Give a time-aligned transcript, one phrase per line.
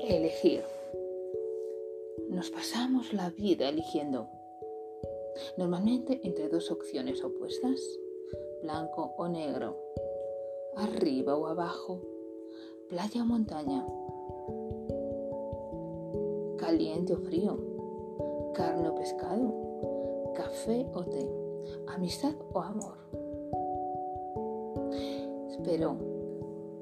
[0.00, 0.64] Elegir.
[2.28, 4.28] Nos pasamos la vida eligiendo,
[5.56, 7.80] normalmente entre dos opciones opuestas,
[8.62, 9.76] blanco o negro,
[10.76, 12.00] arriba o abajo,
[12.88, 13.86] playa o montaña,
[16.58, 17.58] caliente o frío,
[18.54, 21.30] carne o pescado, café o té,
[21.86, 22.96] amistad o amor.
[25.62, 25.96] Pero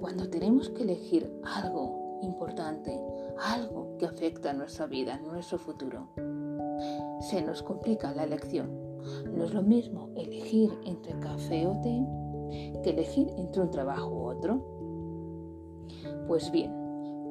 [0.00, 2.98] cuando tenemos que elegir algo importante,
[3.38, 6.08] algo que afecta nuestra vida, nuestro futuro,
[7.20, 8.70] se nos complica la elección.
[9.34, 12.04] No es lo mismo elegir entre café o té
[12.82, 14.60] que elegir entre un trabajo u otro.
[16.26, 16.72] Pues bien,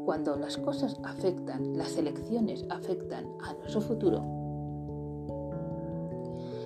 [0.05, 4.23] cuando las cosas afectan, las elecciones afectan a nuestro futuro,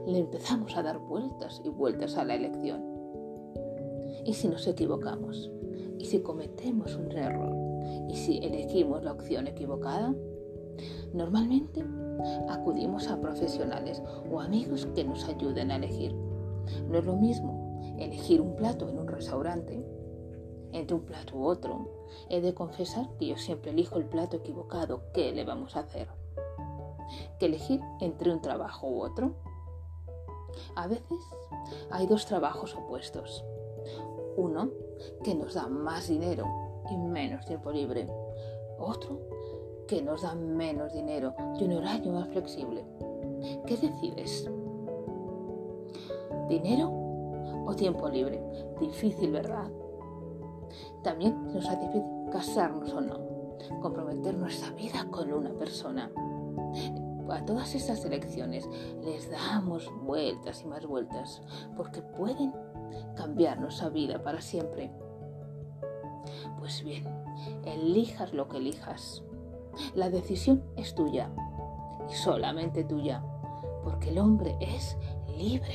[0.06, 2.84] le empezamos a dar vueltas y vueltas a la elección.
[4.26, 5.52] ¿Y si nos equivocamos?
[5.98, 7.53] ¿Y si cometemos un error?
[8.14, 10.14] ¿Y si elegimos la opción equivocada?
[11.14, 11.84] Normalmente
[12.48, 16.14] acudimos a profesionales o amigos que nos ayuden a elegir.
[16.88, 19.84] No es lo mismo elegir un plato en un restaurante
[20.74, 22.06] entre un plato u otro.
[22.30, 25.12] He de confesar que yo siempre elijo el plato equivocado.
[25.12, 26.08] ¿Qué le vamos a hacer?
[27.40, 29.34] Que elegir entre un trabajo u otro.
[30.76, 31.18] A veces
[31.90, 33.44] hay dos trabajos opuestos.
[34.38, 34.70] Uno
[35.24, 38.08] que nos da más dinero y menos tiempo libre.
[38.78, 39.20] Otro
[39.88, 42.84] que nos da menos dinero y un horario más flexible.
[43.66, 44.50] ¿Qué decides?
[46.50, 46.90] ¿Dinero
[47.66, 48.42] o tiempo libre?
[48.80, 49.70] Difícil, ¿verdad?
[51.04, 53.20] También nos hace difícil casarnos o no,
[53.82, 56.10] comprometer nuestra vida con una persona.
[57.30, 58.70] A todas estas elecciones
[59.04, 61.42] les damos vueltas y más vueltas
[61.76, 62.54] porque pueden
[63.16, 64.92] cambiar nuestra vida para siempre.
[66.58, 67.06] Pues bien,
[67.66, 69.24] elijas lo que elijas.
[69.96, 71.32] La decisión es tuya
[72.10, 73.24] y solamente tuya,
[73.84, 74.98] porque el hombre es
[75.38, 75.74] libre.